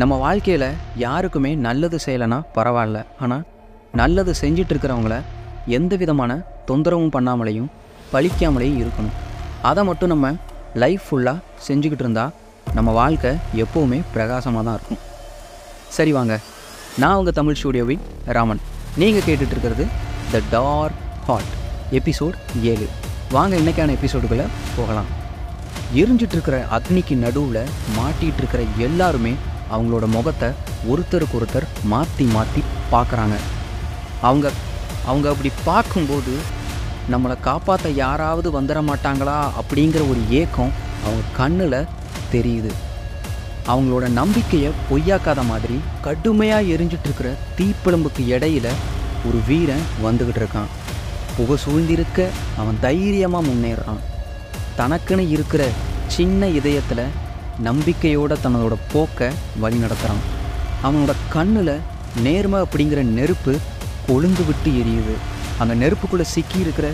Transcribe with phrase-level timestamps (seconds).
[0.00, 0.64] நம்ம வாழ்க்கையில்
[1.02, 2.98] யாருக்குமே நல்லது செய்யலைன்னா பரவாயில்ல.
[3.24, 3.44] ஆனால்
[4.00, 5.14] நல்லது செஞ்சிட்ருக்கிறவங்கள
[5.76, 6.32] எந்த விதமான
[6.68, 7.70] தொந்தரவும் பண்ணாமலையும்
[8.12, 9.16] பழிக்காமலேயும் இருக்கணும்.
[9.70, 10.32] அதை மட்டும் நம்ம
[10.82, 12.34] லைஃப் ஃபுல்லாக செஞ்சுக்கிட்டு இருந்தால்
[12.78, 13.32] நம்ம வாழ்க்கை
[13.64, 15.00] எப்போவுமே பிரகாசமாக தான் இருக்கும்.
[15.96, 16.36] சரி வாங்க
[17.02, 18.04] நான் உங்கள் தமிழ் ஸ்டூடியோவின்
[18.38, 18.62] ராமன்.
[19.00, 19.86] நீங்கள் கேட்டுட்ருக்கிறது
[20.34, 21.52] த டார்க் ஹாட்
[22.00, 22.38] எபிசோட்
[22.74, 22.86] ஏழு.
[23.38, 25.10] வாங்க இன்றைக்கான எபிசோடுக்குள்ளே போகலாம்.
[26.00, 27.62] எரிஞ்சிட்ருக்கிற அக்னிக்கு நடுவில்
[27.98, 29.34] மாட்டிகிட்டு இருக்கிற எல்லாருமே
[29.74, 30.48] அவங்களோட முகத்தை
[30.90, 32.62] ஒருத்தருக்கு ஒருத்தர் மாற்றி மாற்றி
[32.92, 33.36] பார்க்குறாங்க.
[34.28, 34.46] அவங்க
[35.10, 36.34] அவங்க அப்படி பார்க்கும்போது
[37.12, 40.72] நம்மளை காப்பாற்ற யாராவது வந்துட மாட்டாங்களா அப்படிங்கிற ஒரு ஏக்கம்
[41.04, 41.88] அவங்க கண்ணில்
[42.34, 42.72] தெரியுது.
[43.72, 45.76] அவங்களோட நம்பிக்கையை பொய்யாக்காத மாதிரி
[46.06, 48.66] கடுமையாக எரிஞ்சிட்ருக்கிற தீப்பிழம்புக்கு இடையில
[49.28, 50.72] ஒரு வீரன் வந்துக்கிட்டு இருக்கான்
[51.36, 52.28] புகை சூழ்ந்திருக்க
[52.60, 54.02] அவன் தைரியமாக முன்னேறான்.
[54.80, 55.62] தனக்குன்னு இருக்கிற
[56.16, 57.04] சின்ன இதயத்தில்
[57.64, 59.28] நம்பிக்கையோட தன்னோட போக்கை
[59.60, 60.24] வழி நடத்துகிறான்
[60.82, 61.80] அவனோட கண்ணில்
[62.22, 63.52] நேர்மை அப்படிங்கிற நெருப்பு
[64.08, 65.14] கொழுந்து விட்டு எரியுது.
[65.58, 66.88] அந்த நெருப்புக்குள்ளே சிக்கி இருக்கிற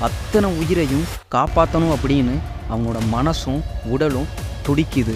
[0.00, 2.34] அத்தனை உயிரையும் காப்பாற்றணும் அப்படின்னு
[2.72, 4.30] அவனோட மனசும் உடலும்
[4.66, 5.14] துடிக்குது.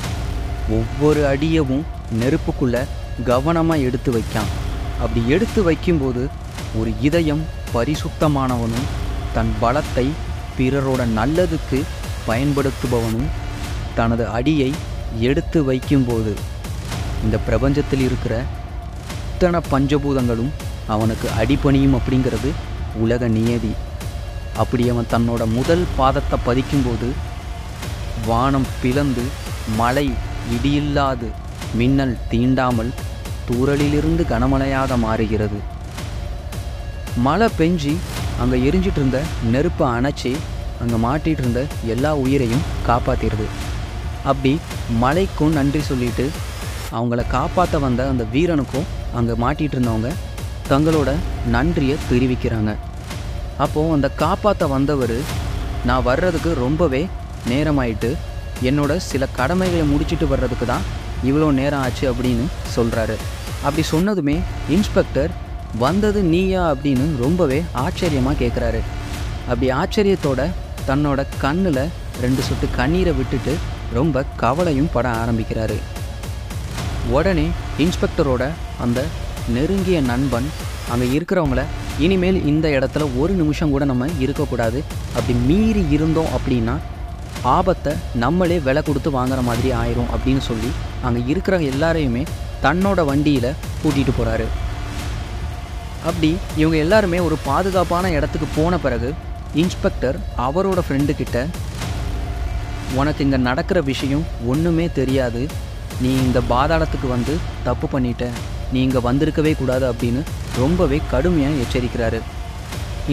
[0.71, 1.85] ஒவ்வொரு அடியவும்
[2.21, 2.83] நெருப்புக்குள்ளே
[3.25, 4.53] கவனமாக எடுத்து வைக்கான்.
[5.01, 6.29] அப்படி எடுத்து வைக்கும்போது
[6.79, 7.43] ஒரு இதயம்
[7.75, 8.91] பரிசுத்தமானவனும்
[9.35, 10.07] தன் பலத்தை
[10.59, 11.83] பிறரோட நல்லதுக்கு
[12.27, 13.29] பயன்படுத்துபவனும்
[13.99, 14.71] தனது அடியை
[15.29, 16.33] எடுத்து வைக்கும்போது
[17.25, 18.35] இந்த பிரபஞ்சத்தில் இருக்கிற
[19.35, 20.53] இத்தனை பஞ்சபூதங்களும்
[20.95, 22.51] அவனுக்கு அடிபணியும் அப்படிங்கிறது
[23.05, 23.73] உலக நியதி.
[24.63, 27.09] அப்படி அவன் தன்னோட முதல் பாதத்தை பதிக்கும்போது
[28.27, 29.25] வானம் பிளந்து
[29.81, 30.07] மழை
[30.57, 31.29] இடியில்லாது
[31.79, 32.93] மின்னல் தீண்டாமல்
[33.49, 35.59] தூரலிலிருந்து கனமழையாக மாறுகிறது.
[37.27, 37.95] மழை பெஞ்சி
[38.43, 39.19] அங்கே எரிஞ்சிட்டு இருந்த
[39.53, 40.33] நெருப்பை அணைச்சி
[40.83, 41.61] அங்கே மாட்டிகிட்டு இருந்த
[41.95, 43.47] எல்லா உயிரையும் காப்பாற்றிடுது
[44.25, 44.53] அப்படி
[45.01, 46.27] மலைக்கும் நன்றி சொல்லிட்டு
[46.93, 50.11] அவங்கள காப்பாற்ற வந்த அந்த வீரனுக்கும் அங்கே மாட்டிகிட்டு இருந்தவங்க
[50.69, 51.11] தங்களோட
[51.47, 52.71] நன்றியை தெரிவிக்கிறாங்க.
[53.59, 55.17] அப்போது அந்த காப்பாற்ற வந்தவர்
[55.85, 57.09] நான் வர்றதுக்கு ரொம்பவே
[57.49, 58.11] நேரமாயிட்டு
[58.63, 60.85] என்னோட சில கடமைகளை முடிச்சிட்டு வர்றதுக்கு தான்
[61.25, 62.45] இவ்வளோ நேரம் ஆச்சு அப்படின்னு
[62.77, 63.17] சொல்கிறாரு
[63.63, 64.37] அப்படி சொன்னதுமே
[64.69, 65.33] இன்ஸ்பெக்டர்
[65.79, 66.63] வந்தது நீயா?
[66.73, 68.81] அப்படின்னு ரொம்பவே ஆச்சரியமாக கேட்குறாரு
[69.47, 70.41] அப்படி ஆச்சரியத்தோட
[70.87, 71.85] தன்னோட கண்ணில்
[72.21, 73.55] ரெண்டு சொட்டு கண்ணீரை விட்டுட்டு
[73.93, 75.77] ரொம்ப கவலையும் பட ஆரம்பிக்கிறாரு.
[77.11, 78.51] உடனே இன்ஸ்பெக்டரோட
[78.81, 79.05] அந்த
[79.49, 80.49] நெருங்கிய நண்பன்
[80.91, 81.63] அங்கே இருக்கிறவங்கள
[81.99, 84.83] இனிமேல் இந்த இடத்துல ஒரு நிமிஷம் கூட நம்ம இருக்கக்கூடாது
[85.15, 86.79] அப்படி மீறி இருந்தோம் அப்படின்னா
[87.43, 90.71] ஆபத்தை நம்மளே விலை கொடுத்து வாங்குற மாதிரி ஆயிரும் அப்படின்னு சொல்லி
[91.03, 92.23] அங்கே இருக்கிற எல்லாரையுமே
[92.63, 94.47] தன்னோட வண்டியில் கூட்டிகிட்டு போகிறாரு
[96.05, 99.15] அப்படி இவங்க எல்லாருமே ஒரு பாதுகாப்பான இடத்துக்கு போன பிறகு
[99.55, 101.47] இன்ஸ்பெக்டர் அவரோட ஃப்ரெண்டுக்கிட்ட
[103.01, 105.43] உனக்கு இங்கே நடக்கிற விஷயம் ஒன்றுமே தெரியாது.
[106.03, 107.35] நீ இந்த பாதாளத்துக்கு வந்து
[107.69, 108.25] தப்பு பண்ணிட்ட.
[108.73, 110.21] நீ இங்கே வந்திருக்கவே கூடாது அப்படின்னு
[110.63, 112.21] ரொம்பவே கடுமையாக எச்சரிக்கிறாரு.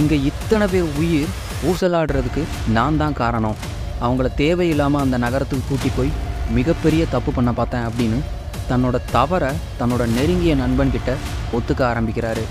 [0.02, 1.34] இங்கே இத்தனை பேர் உயிர்
[1.70, 2.44] ஊசலாடுறதுக்கு
[2.78, 3.58] நான் தான் காரணம்.
[4.06, 6.16] அவங்கள தேவையில்லாமல் அந்த நகரத்துக்கு கூட்டி போய்
[6.58, 8.20] மிகப்பெரிய தப்பு பண்ண பார்த்தேன் அப்படின்னு
[8.70, 11.12] தன்னோட தவறை தன்னோட நெருங்கிய நண்பன்கிட்ட
[11.58, 12.44] ஒத்துக்க ஆரம்பிக்கிறாரு.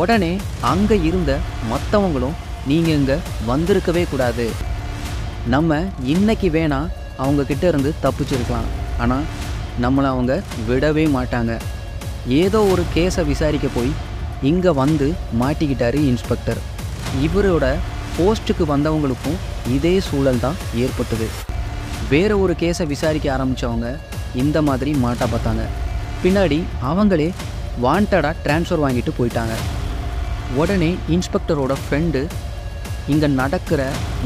[0.00, 0.32] உடனே
[0.72, 1.32] அங்கே இருந்த
[1.72, 2.38] மற்றவங்களும்
[2.70, 3.16] நீங்கள் இங்கே
[3.50, 4.46] வந்திருக்கவே கூடாது.
[5.52, 5.78] நம்ம
[6.12, 6.78] இன்னைக்கு வேணா
[7.22, 8.68] அவங்கக்கிட்ட இருந்து தப்பிச்சிருக்கலாம்.
[9.02, 9.24] ஆனால்
[9.84, 10.32] நம்மளை அவங்க
[10.68, 11.52] விடவே மாட்டாங்க.
[12.42, 13.90] ஏதோ ஒரு கேஸை விசாரிக்க போய்
[14.50, 15.06] இங்கே வந்து
[15.40, 16.60] மாட்டிக்கிட்டாரு இன்ஸ்பெக்டர்.
[17.26, 17.66] இவரோட
[18.18, 19.38] போஸ்ட்டுக்கு வந்தவங்களுக்கும்
[19.76, 21.28] இதே சூழல் தான் ஏற்பட்டது.
[22.12, 23.90] வேறு ஒரு கேஸை விசாரிக்க ஆரம்பித்தவங்க
[24.44, 25.66] இந்த மாதிரி மாட்டா பார்த்தாங்க.
[26.24, 26.60] பின்னாடி
[26.92, 27.28] அவங்களே
[27.86, 29.54] வாண்டடாக ட்ரான்ஸ்ஃபர் வாங்கிட்டு போயிட்டாங்க.
[30.62, 32.22] உடனே இன்ஸ்பெக்டரோட ஃப்ரெண்டு
[33.12, 33.80] இங்கே நடக்கிற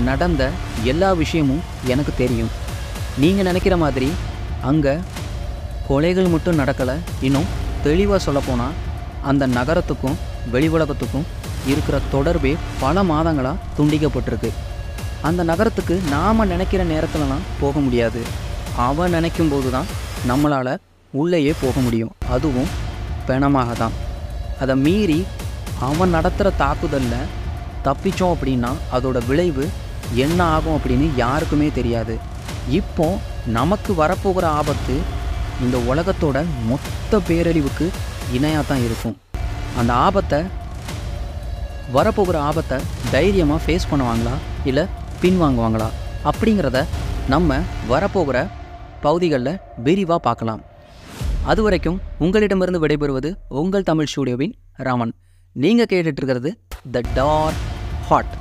[0.08, 0.42] நடந்த
[0.90, 2.50] எல்லா விஷயமும் எனக்கு தெரியும்.
[3.22, 4.08] நீங்கள் நினைக்கிற மாதிரி
[4.70, 4.94] அங்கே
[5.88, 6.96] கொலைகள் மட்டும் நடக்கலை.
[7.26, 7.50] இன்னும்
[7.86, 8.76] தெளிவாக சொல்லப்போனால்
[9.30, 10.18] அந்த நகரத்துக்கும்
[10.54, 11.28] வெளி உலகத்துக்கும்
[11.72, 12.52] இருக்கிற தொடர்பே
[12.82, 14.50] பல மாதங்களாக துண்டிக்கப்பட்டிருக்கு.
[15.28, 18.20] அந்த நகரத்துக்கு நாம் நினைக்கிற நேரத்துலலாம் போக முடியாது.
[18.88, 19.90] அவன் நினைக்கும் போது தான்
[20.30, 20.72] நம்மளால்
[21.20, 22.12] உள்ளேயே போக முடியும்.
[22.34, 22.70] அதுவும்
[23.28, 23.96] பிணமாக தான்
[24.62, 25.18] அதை மீறி
[25.88, 27.30] அவன் நடத்துகிற தாக்குதலில்
[27.86, 29.64] தப்பிச்சோம் அப்படின்னா அதோட விளைவு
[30.24, 32.14] என்ன ஆகும் அப்படின்னு யாருக்குமே தெரியாது.
[32.78, 33.06] இப்போ
[33.56, 34.94] நமக்கு வரப்போகிற ஆபத்து
[35.64, 36.38] இந்த உலகத்தோட
[36.70, 37.86] மொத்த பேரழிவுக்கு
[38.36, 39.16] இணையாக தான் இருக்கும்.
[39.80, 40.40] அந்த ஆபத்தை
[41.96, 42.78] வரப்போகிற ஆபத்தை
[43.14, 44.34] தைரியமாக ஃபேஸ் பண்ணுவாங்களா?
[44.70, 44.84] இல்லை
[45.22, 45.88] பின்வாங்குவாங்களா
[46.30, 46.78] அப்படிங்கிறத
[47.34, 47.60] நம்ம
[47.92, 48.38] வரப்போகிற
[49.04, 50.62] பகுதிகளில் விரிவாக பார்க்கலாம்.
[51.50, 54.54] அது வரைக்கும் உங்களிடமிருந்து விடைபெறுவது உங்கள் தமிழ் ஸ்டூடியோவின்
[54.86, 55.12] ராமன்.
[55.58, 56.50] நீங்கள் கேட்டுட்ருக்கிறது
[56.90, 57.58] த டாட்
[58.08, 58.34] ஹாட்